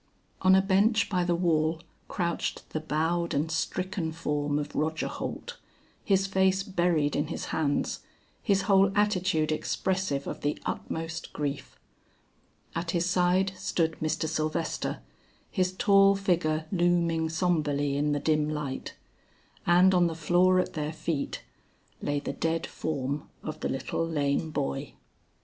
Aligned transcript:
On 0.41 0.55
a 0.55 0.63
bench 0.63 1.11
by 1.11 1.23
the 1.23 1.35
wall, 1.35 1.79
crouched 2.07 2.67
the 2.71 2.79
bowed 2.79 3.35
and 3.35 3.51
stricken 3.51 4.11
form 4.11 4.57
of 4.57 4.73
Roger 4.75 5.05
Holt, 5.07 5.59
his 6.03 6.25
face 6.25 6.63
buried 6.63 7.15
in 7.15 7.27
his 7.27 7.45
hands, 7.53 7.99
his 8.41 8.63
whole 8.63 8.91
attitude 8.97 9.51
expressive 9.51 10.25
of 10.25 10.41
the 10.41 10.57
utmost 10.65 11.31
grief; 11.33 11.77
at 12.73 12.89
his 12.89 13.05
side 13.07 13.51
stood 13.57 13.91
Mr. 14.01 14.27
Sylvester, 14.27 15.01
his 15.51 15.71
tall 15.71 16.15
figure 16.15 16.65
looming 16.71 17.29
sombrely 17.29 17.95
in 17.95 18.11
the 18.11 18.19
dim 18.19 18.49
light; 18.49 18.95
and 19.67 19.93
on 19.93 20.07
the 20.07 20.15
floor 20.15 20.59
at 20.59 20.73
their 20.73 20.93
feet, 20.93 21.43
lay 22.01 22.19
the 22.19 22.33
dead 22.33 22.65
form 22.65 23.29
of 23.43 23.59
the 23.59 23.69
little 23.69 24.03
lame 24.07 24.49
boy. 24.49 24.93